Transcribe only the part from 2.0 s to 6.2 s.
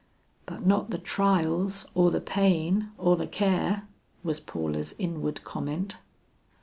the pain, or the care?" was Paula's inward comment.